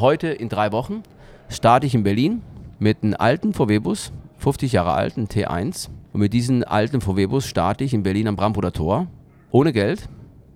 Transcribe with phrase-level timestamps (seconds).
[0.00, 1.02] heute in drei Wochen
[1.48, 2.42] starte ich in Berlin
[2.78, 5.88] mit einem alten VW-Bus, 50 Jahre alten T1.
[6.12, 9.06] Und mit diesem alten VW-Bus starte ich in Berlin am Brampuder Tor.
[9.50, 10.08] Ohne Geld,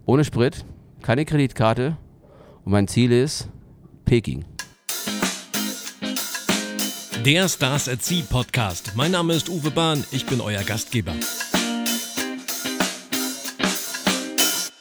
[0.07, 0.65] ohne Sprit,
[1.03, 1.97] keine Kreditkarte.
[2.65, 3.49] Und mein Ziel ist
[4.05, 4.45] Peking.
[7.25, 8.93] Der Stars at Sea Podcast.
[8.97, 11.15] Mein Name ist Uwe Bahn, ich bin euer Gastgeber.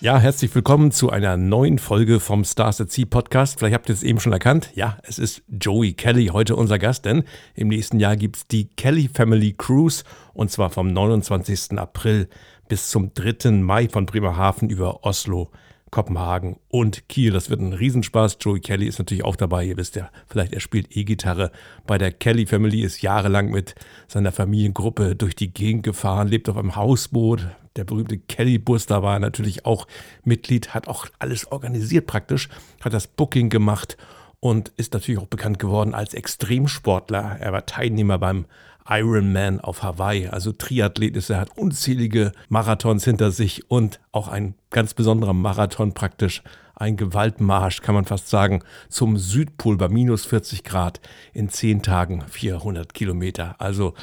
[0.04, 3.58] Ja, herzlich willkommen zu einer neuen Folge vom Stars at Sea Podcast.
[3.58, 4.70] Vielleicht habt ihr es eben schon erkannt.
[4.76, 7.24] Ja, es ist Joey Kelly heute unser Gast, denn
[7.56, 10.04] im nächsten Jahr gibt es die Kelly Family Cruise
[10.34, 11.80] und zwar vom 29.
[11.80, 12.28] April
[12.68, 13.52] bis zum 3.
[13.52, 15.52] Mai von Bremerhaven über Oslo
[15.90, 17.32] Kopenhagen und Kiel.
[17.32, 18.40] Das wird ein Riesenspaß.
[18.42, 19.64] Joey Kelly ist natürlich auch dabei.
[19.64, 21.50] Ihr wisst ja, vielleicht er spielt E-Gitarre.
[21.88, 23.74] Bei der Kelly Family ist jahrelang mit
[24.10, 29.20] seiner Familiengruppe durch die Gegend gefahren, lebt auf einem Hausboot, der berühmte Kelly-Bus, da war
[29.20, 29.88] natürlich auch
[30.24, 32.50] Mitglied, hat auch alles organisiert praktisch,
[32.82, 33.98] hat das Booking gemacht
[34.40, 37.38] und ist natürlich auch bekannt geworden als Extremsportler.
[37.40, 38.46] Er war Teilnehmer beim
[38.88, 44.56] Ironman auf Hawaii, also Triathlet ist er, hat unzählige Marathons hinter sich und auch ein
[44.72, 46.44] ganz besonderer Marathon praktisch,
[46.76, 51.00] ein Gewaltmarsch, kann man fast sagen, zum Südpol bei minus 40 Grad
[51.32, 53.56] in 10 Tagen 400 Kilometer.
[53.60, 53.94] Also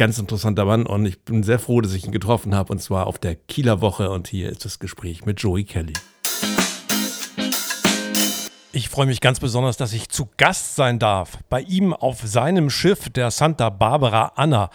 [0.00, 3.06] ganz interessanter Mann und ich bin sehr froh, dass ich ihn getroffen habe und zwar
[3.06, 5.92] auf der Kieler Woche und hier ist das Gespräch mit Joey Kelly.
[8.72, 12.70] Ich freue mich ganz besonders, dass ich zu Gast sein darf bei ihm auf seinem
[12.70, 14.70] Schiff der Santa Barbara Anna.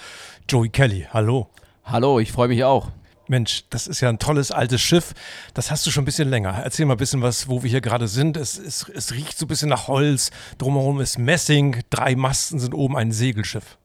[0.48, 1.50] Joey Kelly, hallo.
[1.86, 2.92] Hallo, ich freue mich auch.
[3.28, 5.16] Mensch, das ist ja ein tolles altes Schiff.
[5.56, 6.52] Das hast du schon ein bisschen länger.
[6.64, 8.38] Erzähl mal ein bisschen was, wo wir hier gerade sind.
[8.38, 10.30] Es, es, es riecht so ein bisschen nach Holz.
[10.60, 11.82] Drumherum ist Messing.
[11.90, 13.80] Drei Masten sind oben ein Segelschiff.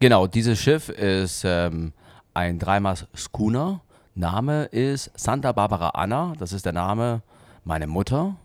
[0.00, 1.92] Genau, dieses Schiff ist ähm,
[2.32, 3.80] ein Dreimaß Schooner.
[4.14, 6.34] Name ist Santa Barbara Anna.
[6.38, 7.22] Das ist der Name
[7.64, 8.36] meiner Mutter.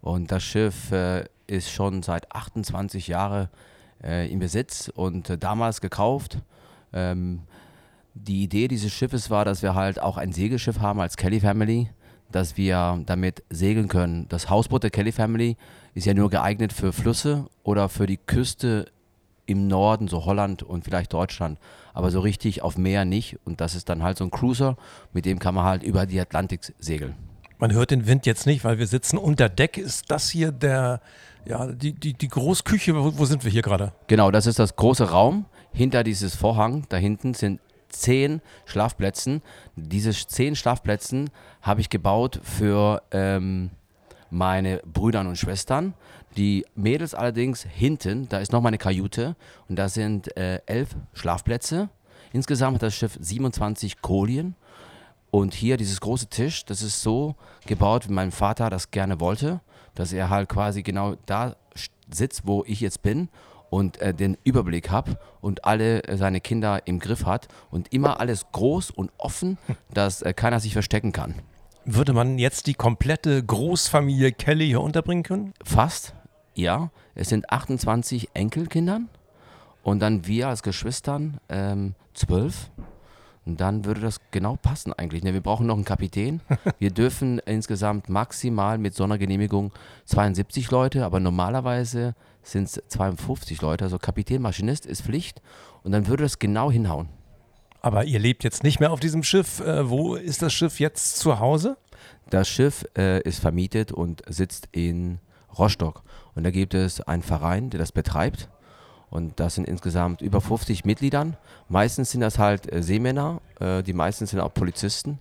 [0.00, 3.50] Und das Schiff äh, ist schon seit 28 Jahren
[4.02, 6.38] äh, im Besitz und äh, damals gekauft.
[6.94, 7.42] Ähm,
[8.14, 11.90] die Idee dieses Schiffes war, dass wir halt auch ein Segelschiff haben als Kelly Family,
[12.32, 14.26] dass wir damit segeln können.
[14.30, 15.58] Das Hausboot der Kelly Family
[15.92, 18.86] ist ja nur geeignet für Flüsse oder für die Küste
[19.46, 21.58] im Norden, so Holland und vielleicht Deutschland,
[21.92, 23.38] aber so richtig auf Meer nicht.
[23.44, 24.76] Und das ist dann halt so ein Cruiser,
[25.12, 27.14] mit dem kann man halt über die Atlantik segeln.
[27.58, 29.78] Man hört den Wind jetzt nicht, weil wir sitzen unter Deck.
[29.78, 31.00] Ist das hier der,
[31.46, 32.94] ja, die, die, die Großküche?
[32.94, 33.92] Wo, wo sind wir hier gerade?
[34.06, 35.46] Genau, das ist das große Raum.
[35.72, 39.40] Hinter dieses Vorhang, da hinten sind zehn Schlafplätze.
[39.76, 41.26] Diese zehn Schlafplätze
[41.62, 43.70] habe ich gebaut für ähm,
[44.30, 45.94] meine Brüder und Schwestern.
[46.36, 49.36] Die Mädels allerdings hinten, da ist noch meine Kajüte
[49.68, 51.88] und da sind äh, elf Schlafplätze.
[52.32, 54.56] Insgesamt hat das Schiff 27 Kolien.
[55.30, 57.34] Und hier dieses große Tisch, das ist so
[57.66, 59.60] gebaut, wie mein Vater das gerne wollte,
[59.94, 61.56] dass er halt quasi genau da
[62.12, 63.28] sitzt, wo ich jetzt bin
[63.70, 68.20] und äh, den Überblick habe und alle äh, seine Kinder im Griff hat und immer
[68.20, 69.58] alles groß und offen,
[69.92, 71.34] dass äh, keiner sich verstecken kann.
[71.84, 75.52] Würde man jetzt die komplette Großfamilie Kelly hier unterbringen können?
[75.64, 76.14] Fast.
[76.54, 79.08] Ja, es sind 28 Enkelkindern
[79.82, 82.70] und dann wir als Geschwistern ähm, zwölf.
[83.46, 85.22] Und dann würde das genau passen eigentlich.
[85.22, 85.34] Ne?
[85.34, 86.40] Wir brauchen noch einen Kapitän.
[86.78, 89.70] Wir dürfen insgesamt maximal mit Sondergenehmigung
[90.06, 93.84] 72 Leute, aber normalerweise sind es 52 Leute.
[93.84, 95.42] Also Kapitän, Maschinist ist Pflicht
[95.82, 97.10] und dann würde das genau hinhauen.
[97.82, 99.60] Aber ihr lebt jetzt nicht mehr auf diesem Schiff.
[99.60, 101.76] Äh, wo ist das Schiff jetzt zu Hause?
[102.30, 105.18] Das Schiff äh, ist vermietet und sitzt in
[105.58, 106.02] Rostock.
[106.34, 108.48] Und da gibt es einen Verein, der das betreibt.
[109.14, 111.36] Und das sind insgesamt über 50 Mitgliedern.
[111.68, 115.20] Meistens sind das halt äh, Seemänner, äh, die meisten sind auch Polizisten,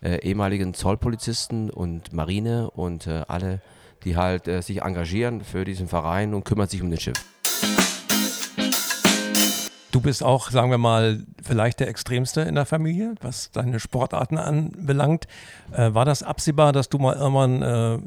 [0.00, 3.60] äh, ehemaligen Zollpolizisten und Marine und alle,
[4.04, 7.22] die halt sich engagieren für diesen Verein und kümmern sich um das Schiff.
[9.92, 14.36] Du bist auch, sagen wir mal, vielleicht der Extremste in der Familie, was deine Sportarten
[14.36, 15.26] anbelangt.
[15.70, 18.02] War das absehbar, dass du mal irgendwann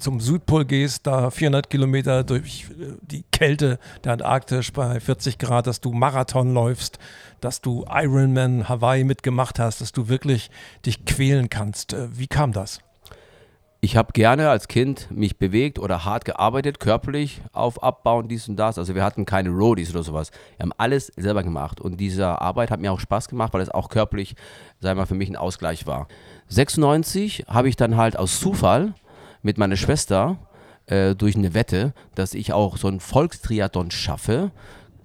[0.00, 5.66] zum Südpol gehst, da 400 Kilometer durch äh, die Kälte der Antarktis bei 40 Grad,
[5.66, 6.98] dass du Marathon läufst,
[7.40, 10.50] dass du Ironman Hawaii mitgemacht hast, dass du wirklich
[10.84, 11.92] dich quälen kannst.
[11.92, 12.80] Äh, wie kam das?
[13.82, 18.56] Ich habe gerne als Kind mich bewegt oder hart gearbeitet, körperlich auf Abbauen, dies und
[18.56, 18.76] das.
[18.76, 20.32] Also wir hatten keine Roadies oder sowas.
[20.58, 23.70] Wir haben alles selber gemacht und diese Arbeit hat mir auch Spaß gemacht, weil es
[23.70, 24.34] auch körperlich,
[24.80, 26.08] wir mal, für mich ein Ausgleich war.
[26.48, 28.92] 96 habe ich dann halt aus Zufall
[29.42, 30.38] mit meiner Schwester
[30.86, 34.50] äh, durch eine Wette, dass ich auch so einen Volkstriathlon schaffe,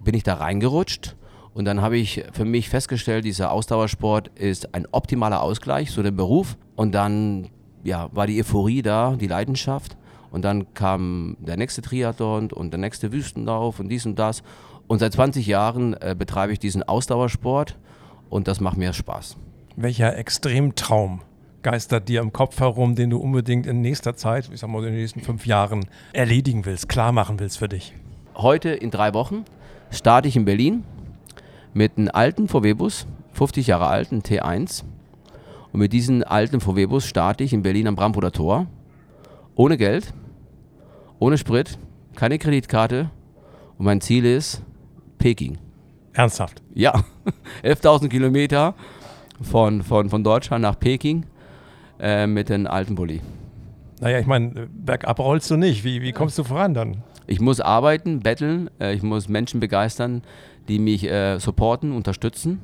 [0.00, 1.16] bin ich da reingerutscht.
[1.54, 6.16] Und dann habe ich für mich festgestellt, dieser Ausdauersport ist ein optimaler Ausgleich zu dem
[6.16, 6.58] Beruf.
[6.74, 7.48] Und dann
[7.82, 9.96] ja, war die Euphorie da, die Leidenschaft.
[10.30, 14.42] Und dann kam der nächste Triathlon und der nächste Wüstenlauf und dies und das.
[14.86, 17.78] Und seit 20 Jahren äh, betreibe ich diesen Ausdauersport
[18.28, 19.36] und das macht mir Spaß.
[19.76, 21.22] Welcher Extremtraum
[21.66, 24.92] geistert dir im Kopf herum, den du unbedingt in nächster Zeit, ich sag mal in
[24.92, 27.92] den nächsten fünf Jahren, erledigen willst, klar machen willst für dich?
[28.36, 29.44] Heute in drei Wochen
[29.90, 30.84] starte ich in Berlin
[31.74, 34.84] mit einem alten VW-Bus, 50 Jahre alten T1.
[35.72, 38.68] Und mit diesem alten VW-Bus starte ich in Berlin am Brampuder Tor.
[39.56, 40.14] Ohne Geld,
[41.18, 41.80] ohne Sprit,
[42.14, 43.10] keine Kreditkarte.
[43.76, 44.62] Und mein Ziel ist
[45.18, 45.58] Peking.
[46.12, 46.62] Ernsthaft?
[46.74, 46.92] Ja,
[47.64, 48.76] 11.000 Kilometer
[49.42, 51.26] von, von, von Deutschland nach Peking
[52.00, 53.20] äh, mit dem alten Bulli.
[54.00, 55.84] Naja, ich meine, bergab rollst du nicht.
[55.84, 57.02] Wie, wie kommst du voran dann?
[57.26, 60.22] Ich muss arbeiten, betteln, äh, ich muss Menschen begeistern,
[60.68, 62.62] die mich äh, supporten, unterstützen.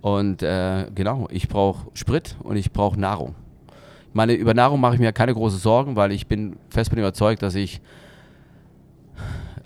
[0.00, 3.34] Und äh, genau, ich brauche Sprit und ich brauche Nahrung.
[4.12, 7.42] Meine, über Nahrung mache ich mir keine großen Sorgen, weil ich bin fest bin überzeugt,
[7.42, 7.80] dass ich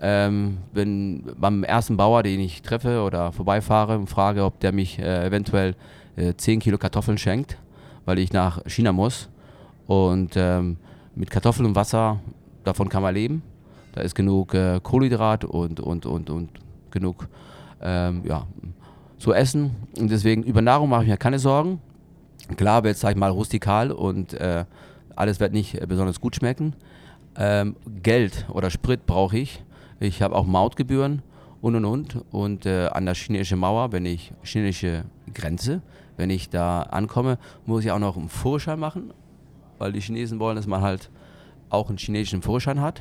[0.01, 4.99] ähm, bin beim ersten Bauer, den ich treffe oder vorbeifahre und frage, ob der mich
[4.99, 5.77] äh, eventuell
[6.17, 7.57] äh, 10 Kilo Kartoffeln schenkt,
[8.05, 9.29] weil ich nach China muss.
[9.87, 10.77] Und ähm,
[11.15, 12.21] mit Kartoffeln und Wasser,
[12.65, 13.43] davon kann man leben.
[13.93, 16.51] Da ist genug äh, Kohlenhydrat und, und, und, und
[16.91, 17.29] genug
[17.83, 18.47] ähm, ja,
[19.19, 19.73] zu essen.
[19.99, 21.81] Und deswegen über Nahrung mache ich mir keine Sorgen.
[22.57, 24.65] Klar wird es, sag ich mal, rustikal und äh,
[25.17, 26.75] alles wird nicht äh, besonders gut schmecken.
[27.37, 29.63] Ähm, Geld oder Sprit brauche ich.
[30.01, 31.23] Ich habe auch Mautgebühren
[31.63, 32.25] und und und.
[32.31, 35.81] Und äh, an der chinesischen Mauer, wenn ich chinesische Grenze,
[36.19, 39.15] wenn ich da ankomme, muss ich auch noch einen Führerschein machen,
[39.79, 41.09] weil die Chinesen wollen, dass man halt
[41.71, 43.01] auch einen chinesischen Führerschein hat.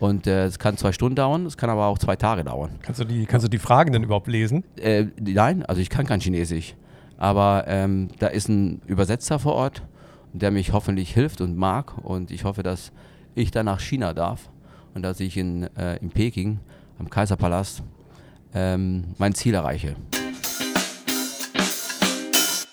[0.00, 2.72] Und äh, es kann zwei Stunden dauern, es kann aber auch zwei Tage dauern.
[2.82, 4.64] Kannst du die, kannst du die Fragen denn überhaupt lesen?
[4.76, 6.74] Äh, nein, also ich kann kein Chinesisch.
[7.16, 9.82] Aber ähm, da ist ein Übersetzer vor Ort,
[10.32, 11.96] der mich hoffentlich hilft und mag.
[12.04, 12.92] Und ich hoffe, dass
[13.36, 14.50] ich dann nach China darf
[14.94, 16.58] und dass ich in, äh, in Peking
[16.98, 17.82] am Kaiserpalast
[18.54, 19.96] ähm, mein Ziel erreiche.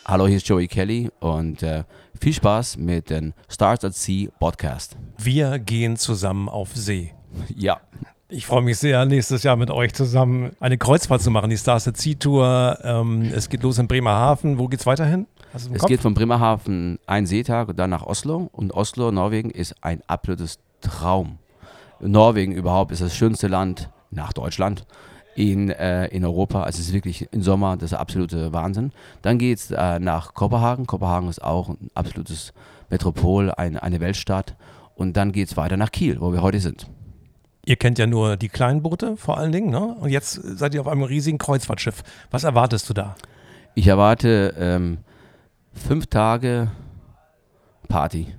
[0.05, 1.83] Hallo, hier ist Joey Kelly und äh,
[2.19, 4.97] viel Spaß mit dem Stars at Sea Podcast.
[5.17, 7.13] Wir gehen zusammen auf See.
[7.55, 7.79] Ja.
[8.27, 11.87] Ich freue mich sehr, nächstes Jahr mit euch zusammen eine Kreuzfahrt zu machen, die Stars
[11.87, 12.77] at Sea Tour.
[12.83, 14.57] Ähm, es geht los in Bremerhaven.
[14.57, 15.27] Wo geht's weiterhin?
[15.53, 15.87] Es Kopf?
[15.87, 18.49] geht von Bremerhaven ein Seetag und dann nach Oslo.
[18.53, 21.39] Und Oslo, Norwegen, ist ein absolutes Traum.
[21.99, 24.85] Norwegen überhaupt ist das schönste Land nach Deutschland
[25.35, 26.63] in, äh, in Europa.
[26.63, 28.91] Also es ist wirklich im Sommer das absolute Wahnsinn.
[29.21, 30.87] Dann geht es äh, nach Kopenhagen.
[30.87, 32.53] Kopenhagen ist auch ein absolutes
[32.89, 34.55] Metropol, ein, eine Weltstadt.
[34.95, 36.87] Und dann geht es weiter nach Kiel, wo wir heute sind.
[37.65, 39.95] Ihr kennt ja nur die kleinen Boote vor allen Dingen, ne?
[39.99, 42.03] Und jetzt seid ihr auf einem riesigen Kreuzfahrtschiff.
[42.31, 43.15] Was erwartest du da?
[43.75, 44.97] Ich erwarte ähm,
[45.73, 46.71] fünf Tage
[47.87, 48.33] Party.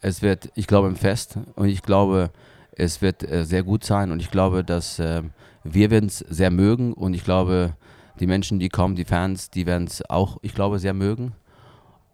[0.00, 2.30] Es wird, ich glaube, ein Fest und ich glaube,
[2.78, 5.22] es wird äh, sehr gut sein und ich glaube, dass äh,
[5.64, 7.74] wir werden es sehr mögen und ich glaube,
[8.20, 11.32] die Menschen, die kommen, die Fans, die werden es auch, ich glaube, sehr mögen.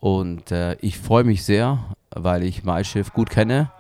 [0.01, 1.79] Und äh, ich freue mich sehr,
[2.11, 3.71] weil ich MySchiff gut kenne,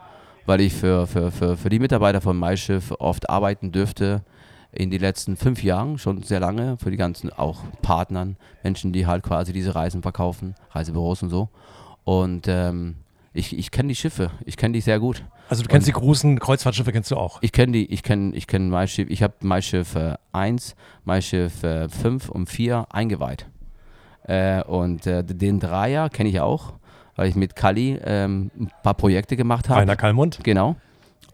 [0.46, 4.22] weil ich für, für, für, für die Mitarbeiter von MySchiff oft arbeiten dürfte
[4.72, 9.06] in den letzten fünf Jahren, schon sehr lange, für die ganzen auch Partnern, Menschen, die
[9.06, 11.48] halt quasi diese Reisen verkaufen, Reisebüros und so.
[12.04, 12.96] Und ähm,
[13.34, 15.24] ich, ich kenne die Schiffe, ich kenne die sehr gut.
[15.48, 17.38] Also du kennst und die großen Kreuzfahrtschiffe, kennst du auch?
[17.42, 21.88] Ich kenne die, ich kenne ich kenn MySchiff, ich habe MySchiff äh, 1, MySchiff äh,
[21.88, 23.46] 5 und 4 eingeweiht.
[24.22, 26.74] Äh, und äh, den Dreier kenne ich auch,
[27.16, 29.80] weil ich mit Kali ähm, ein paar Projekte gemacht habe.
[29.80, 30.38] Rainer Kallmund.
[30.44, 30.76] Genau.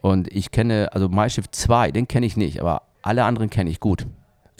[0.01, 3.79] Und ich kenne, also MySchiff 2, den kenne ich nicht, aber alle anderen kenne ich
[3.79, 4.07] gut.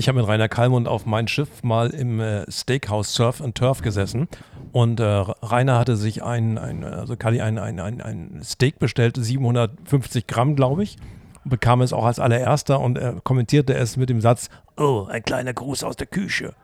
[0.02, 3.84] Ich habe mit Rainer Kallmund auf mein Schiff mal im äh, Steakhouse Surf and Turf
[3.84, 4.28] gesessen
[4.72, 9.16] und äh, Rainer hatte sich ein, ein also Kali ein, ein, ein, ein Steak bestellt,
[9.16, 10.98] 750 Gramm, glaube ich,
[11.46, 15.54] bekam es auch als allererster und er kommentierte es mit dem Satz: Oh, ein kleiner
[15.54, 16.56] Gruß aus der Küche.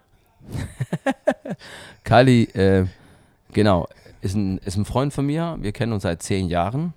[2.03, 2.87] Kali, äh,
[3.53, 3.87] genau,
[4.21, 5.57] ist ein, ist ein Freund von mir.
[5.61, 6.95] Wir kennen uns seit zehn Jahren.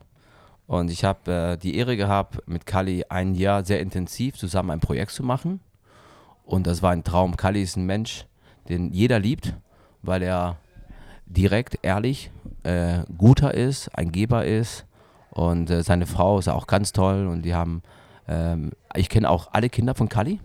[0.66, 4.80] Und ich habe äh, die Ehre gehabt, mit Kali ein Jahr sehr intensiv zusammen ein
[4.80, 5.60] Projekt zu machen.
[6.50, 7.36] Und das war ein Traum.
[7.36, 8.26] Kali ist ein Mensch,
[8.68, 9.54] den jeder liebt,
[10.02, 10.56] weil er
[11.26, 12.32] direkt, ehrlich,
[12.64, 14.84] äh, guter ist, ein Geber ist.
[15.30, 17.28] Und äh, seine Frau ist auch ganz toll.
[17.28, 17.82] Und die haben,
[18.26, 20.40] ähm, ich kenne auch alle Kinder von Kali.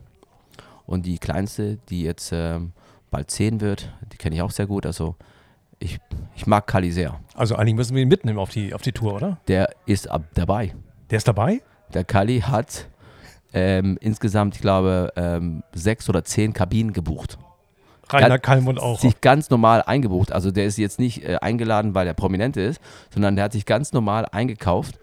[0.85, 2.73] Und die kleinste, die jetzt ähm,
[3.09, 4.85] bald zehn wird, die kenne ich auch sehr gut.
[4.85, 5.15] Also
[5.79, 5.97] ich,
[6.35, 7.19] ich mag Kali sehr.
[7.33, 9.39] Also eigentlich müssen wir ihn mitnehmen auf die, auf die Tour, oder?
[9.47, 10.75] Der ist ab dabei.
[11.09, 11.63] Der ist dabei?
[11.95, 12.89] Der Kali hat
[13.55, 17.37] ähm, insgesamt, ich glaube, ähm, sechs oder zehn Kabinen gebucht.
[18.09, 18.99] Rainer Kalmund auch.
[18.99, 20.31] Sich ganz normal eingebucht.
[20.31, 22.79] Also der ist jetzt nicht äh, eingeladen, weil er prominent ist,
[23.11, 24.99] sondern der hat sich ganz normal eingekauft.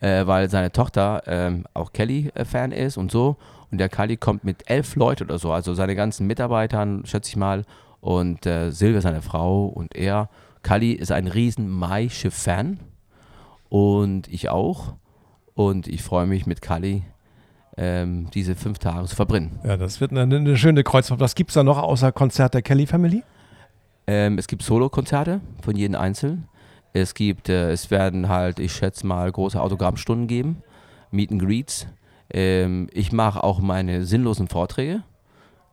[0.00, 3.36] äh, weil seine Tochter ähm, auch Kelly-Fan ist und so.
[3.70, 7.36] Und der Kali kommt mit elf Leuten oder so, also seine ganzen Mitarbeitern, schätze ich
[7.36, 7.64] mal.
[8.00, 10.28] Und äh, Silvia, seine Frau und er.
[10.62, 12.78] Kali ist ein riesen Maische-Fan
[13.68, 14.94] und ich auch.
[15.54, 17.02] Und ich freue mich mit Kali
[17.78, 19.58] ähm, diese fünf Tage zu verbringen.
[19.64, 21.20] Ja, das wird eine, eine schöne Kreuzfahrt.
[21.20, 23.22] Was gibt es da noch außer Konzert der Kelly Family?
[24.06, 26.48] Ähm, es gibt Solo-Konzerte von jedem Einzelnen.
[26.92, 30.62] Es gibt, äh, es werden halt, ich schätze mal, große Autogrammstunden geben,
[31.12, 31.86] Meet and Greets.
[32.30, 35.04] Ähm, ich mache auch meine sinnlosen Vorträge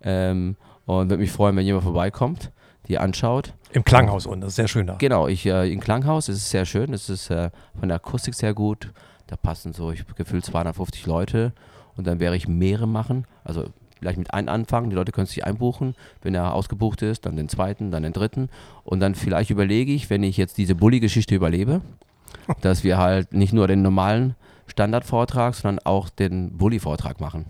[0.03, 2.51] ähm, und würde mich freuen, wenn jemand vorbeikommt,
[2.87, 3.53] die anschaut.
[3.71, 4.95] Im Klanghaus unten, das ist sehr schön da.
[4.95, 8.35] Genau, ich, äh, im Klanghaus ist es sehr schön, es ist äh, von der Akustik
[8.35, 8.93] sehr gut.
[9.27, 11.53] Da passen so, ich gefühlt 250 Leute
[11.97, 13.25] und dann werde ich mehrere machen.
[13.43, 13.65] Also
[13.99, 15.95] vielleicht mit einem anfangen, die Leute können sich einbuchen.
[16.21, 18.49] Wenn er ausgebucht ist, dann den zweiten, dann den dritten.
[18.83, 21.81] Und dann vielleicht überlege ich, wenn ich jetzt diese Bulli-Geschichte überlebe,
[22.61, 24.35] dass wir halt nicht nur den normalen
[24.67, 27.45] Standardvortrag, sondern auch den Bulli-Vortrag machen.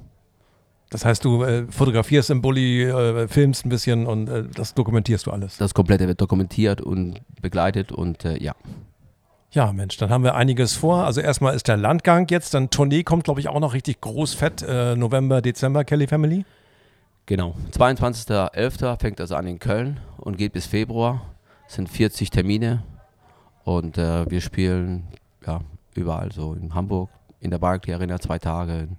[0.90, 5.26] Das heißt, du äh, fotografierst im Bulli, äh, filmst ein bisschen und äh, das dokumentierst
[5.26, 5.58] du alles.
[5.58, 8.56] Das komplette wird dokumentiert und begleitet und äh, ja.
[9.56, 11.06] Ja, Mensch, dann haben wir einiges vor.
[11.06, 14.34] Also erstmal ist der Landgang jetzt, dann Tournee kommt, glaube ich, auch noch richtig groß
[14.34, 14.62] fett.
[14.62, 16.44] Äh, November, Dezember, Kelly Family.
[17.26, 17.56] Genau.
[17.72, 19.00] 22.11.
[19.00, 21.22] fängt das an in Köln und geht bis Februar.
[21.70, 22.84] Es sind 40 Termine
[23.64, 25.08] und äh, wir spielen
[25.48, 25.62] ja,
[25.94, 27.10] überall, so in Hamburg,
[27.40, 28.90] in der Barclay Arena zwei Tage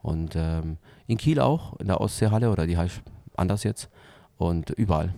[0.00, 3.02] und ähm, in Kiel auch, in der Ostseehalle oder die heißt
[3.36, 3.90] anders jetzt
[4.38, 5.12] und überall.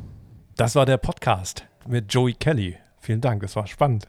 [0.56, 2.76] Das war der Podcast mit Joey Kelly.
[2.98, 4.08] Vielen Dank, es war spannend.